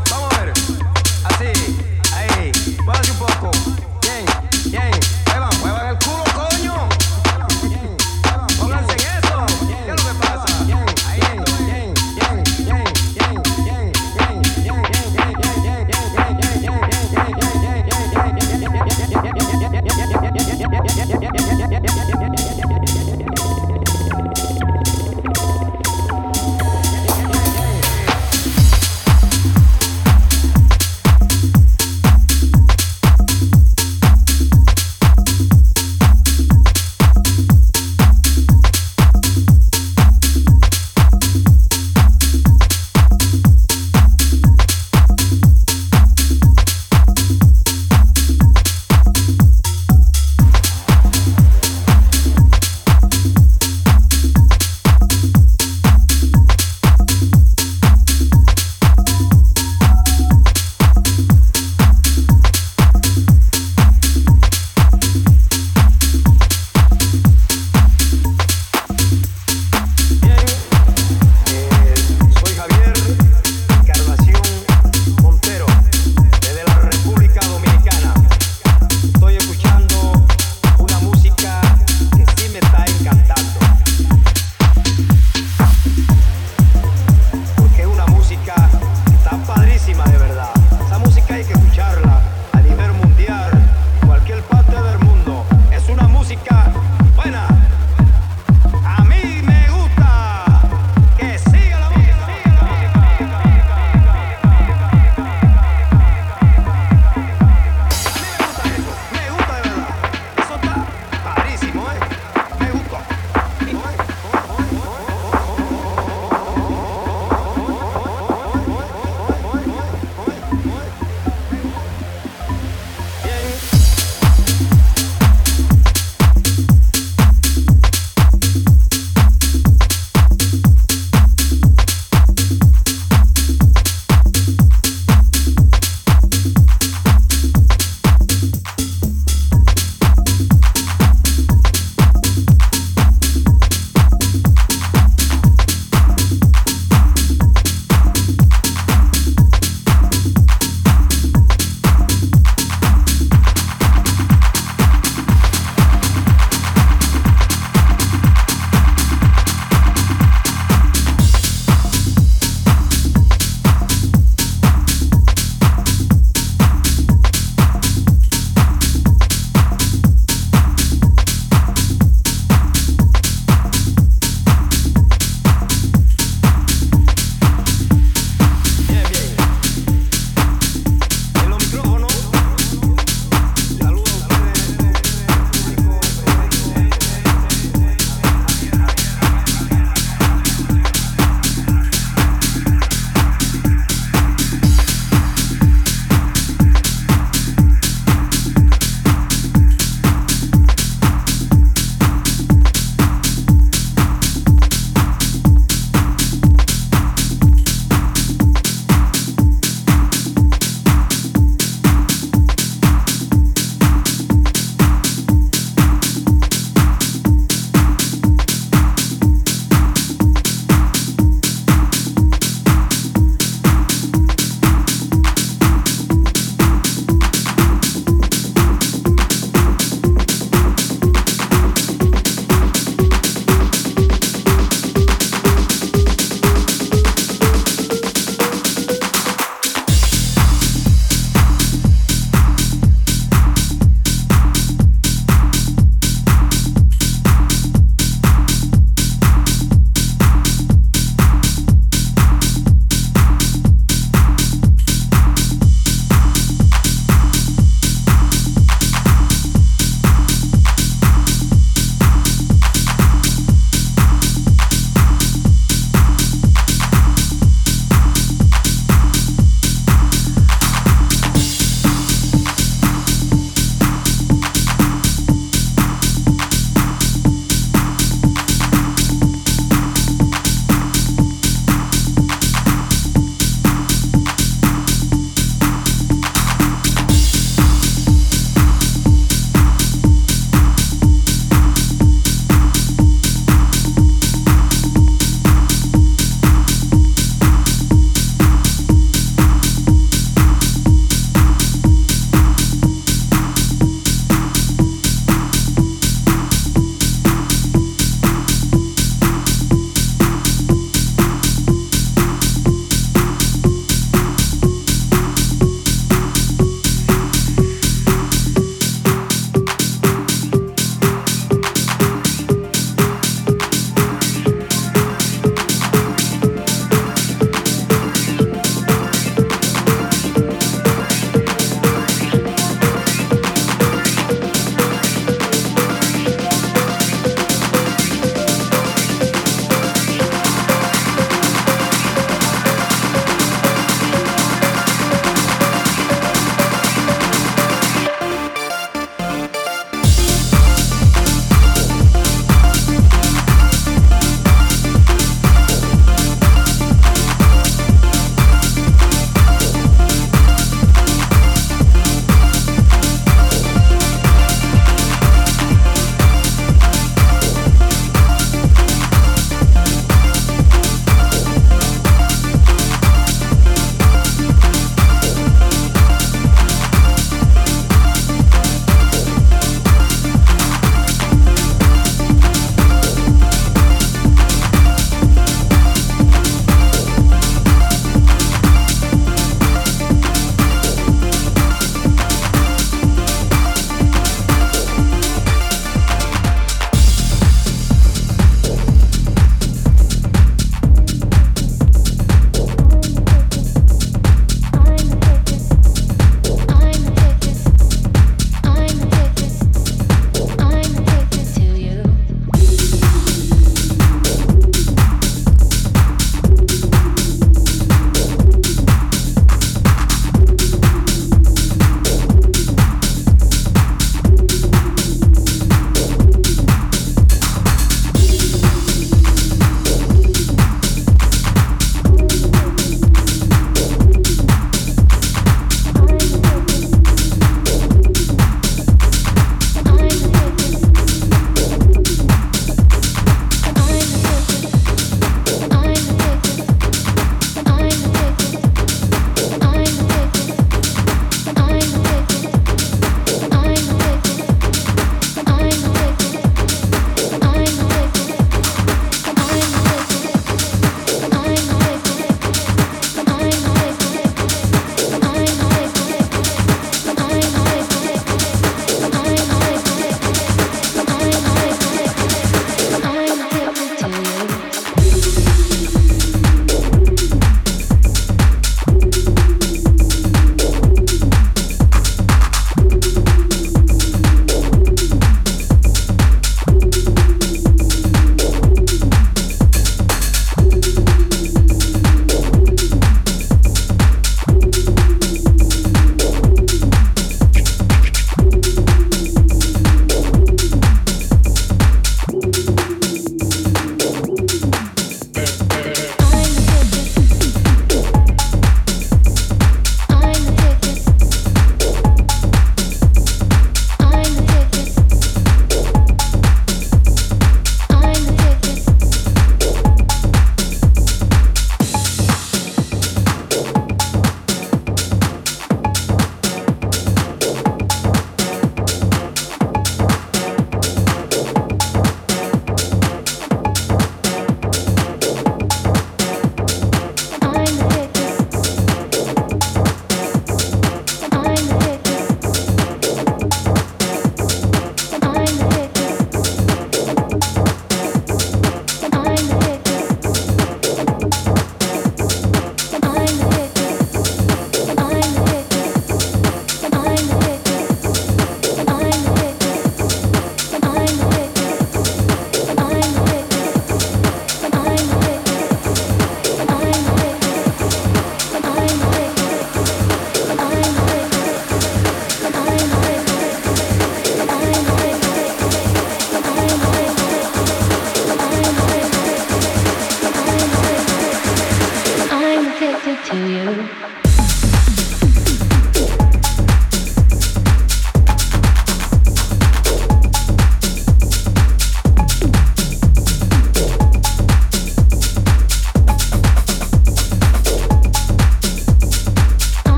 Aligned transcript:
Vamos. 0.00 0.31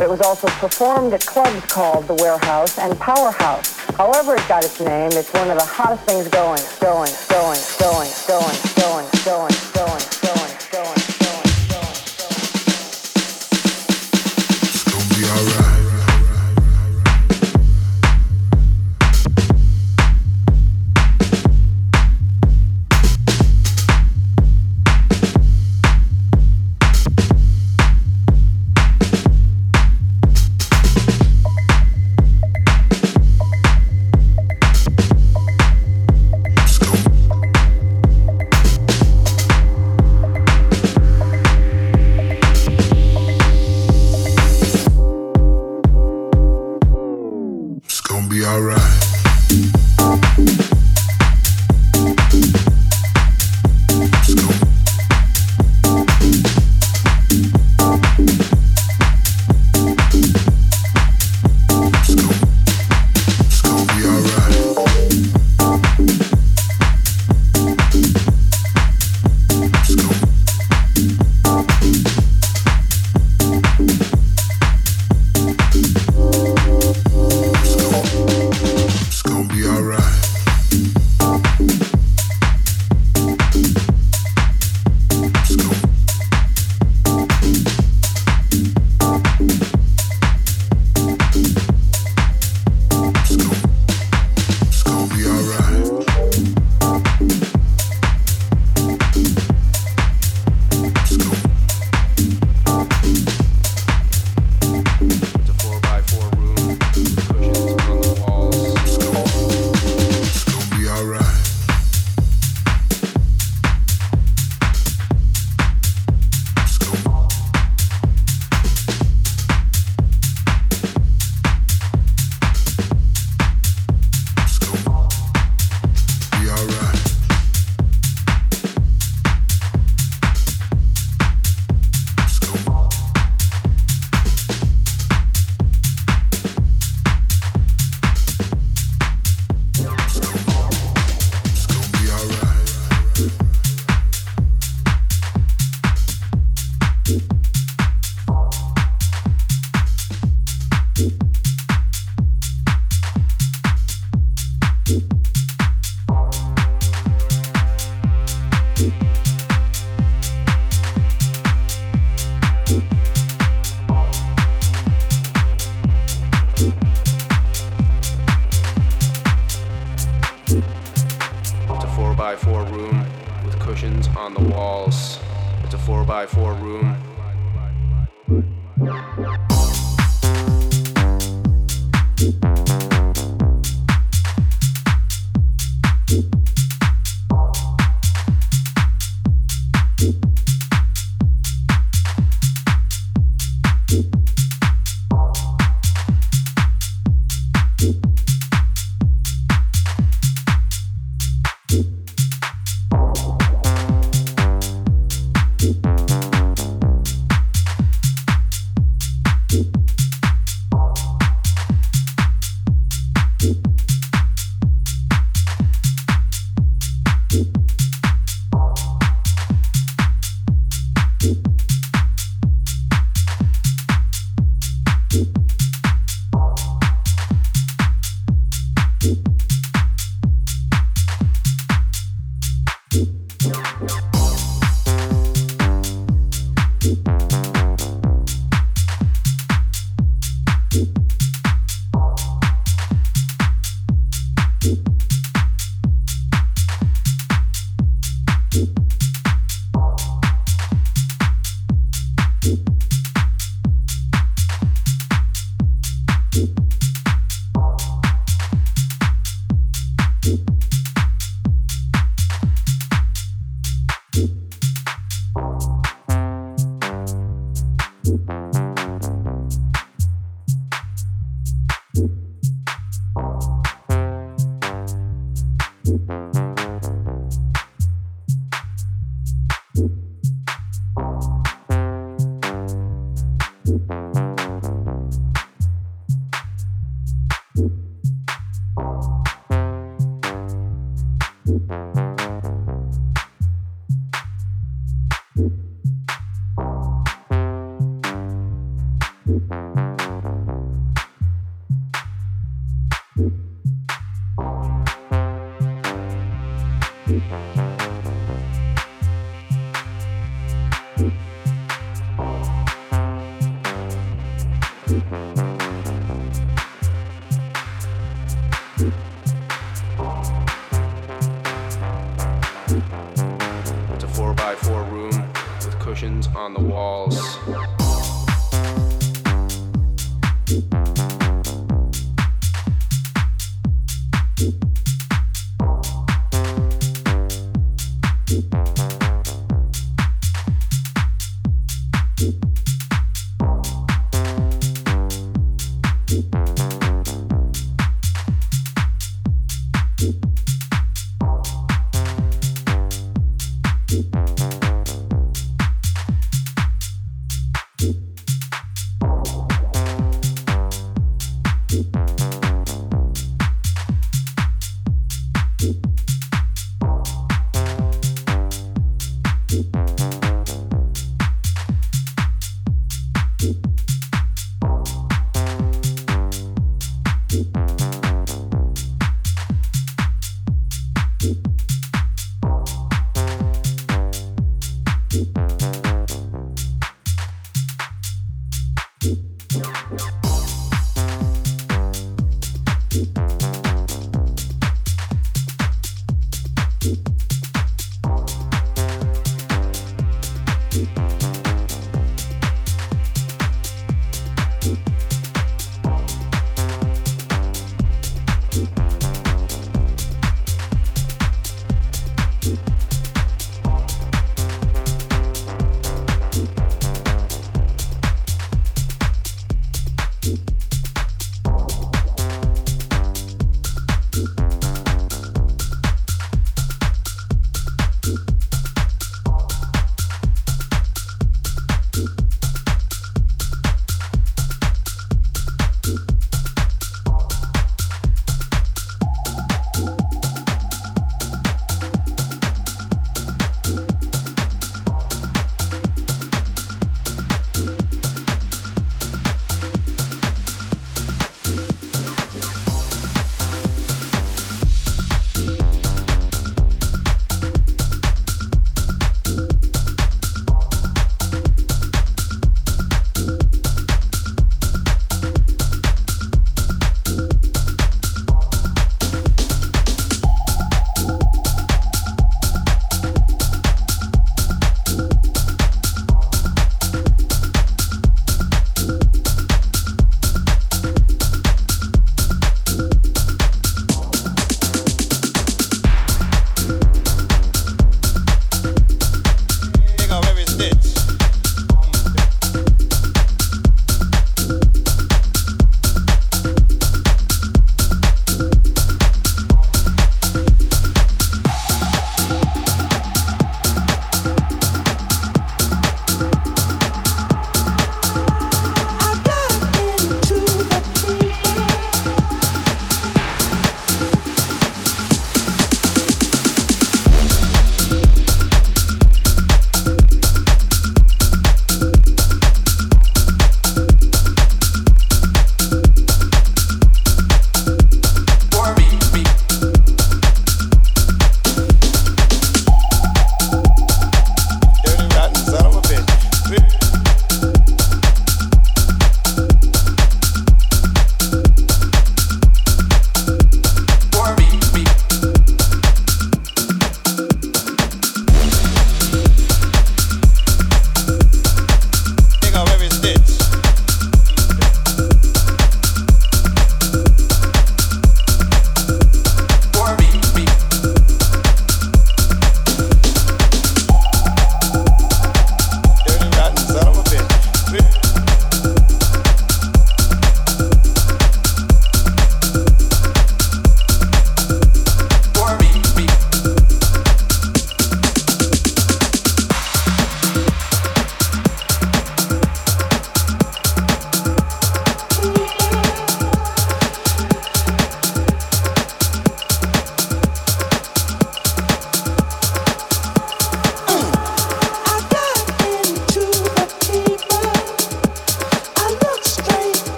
It 0.00 0.10
was 0.10 0.20
also 0.20 0.48
performed 0.48 1.12
at 1.14 1.24
clubs 1.24 1.64
called 1.66 2.08
the 2.08 2.14
Warehouse 2.14 2.78
and 2.78 2.98
Powerhouse. 2.98 3.78
However 3.96 4.34
it 4.34 4.46
got 4.48 4.64
its 4.64 4.80
name, 4.80 5.10
it's 5.12 5.32
one 5.32 5.50
of 5.50 5.56
the 5.56 5.64
hottest 5.64 6.02
things 6.04 6.26
going, 6.28 6.60
going, 6.80 7.12
going, 7.30 7.60
going, 7.78 8.10
going, 8.26 8.58
going, 8.74 9.06
going, 9.24 9.53